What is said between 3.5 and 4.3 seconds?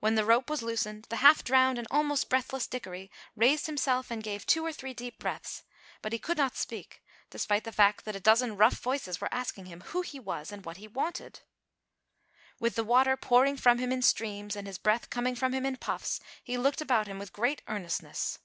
himself and